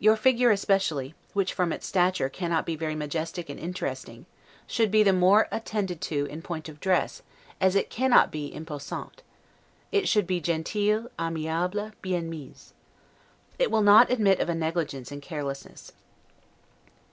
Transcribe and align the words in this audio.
Your 0.00 0.16
figure 0.16 0.50
especially, 0.50 1.14
which 1.34 1.54
from 1.54 1.72
its 1.72 1.86
stature 1.86 2.28
cannot 2.28 2.66
be 2.66 2.74
very 2.74 2.96
majestic 2.96 3.48
and 3.48 3.60
interesting, 3.60 4.26
should 4.66 4.90
be 4.90 5.04
the 5.04 5.12
more 5.12 5.46
attended 5.52 6.00
to 6.00 6.24
in 6.24 6.42
point 6.42 6.68
of 6.68 6.80
dress 6.80 7.22
as 7.60 7.76
it 7.76 7.88
cannot 7.88 8.32
be 8.32 8.50
'imposante', 8.52 9.22
it 9.92 10.08
should 10.08 10.26
be 10.26 10.40
'gentile, 10.40 11.08
aimable, 11.16 11.92
bien 12.02 12.28
mise'. 12.28 12.72
It 13.56 13.70
will 13.70 13.82
not 13.82 14.10
admit 14.10 14.40
of 14.40 14.48
negligence 14.48 15.12
and 15.12 15.22
carelessness. 15.22 15.92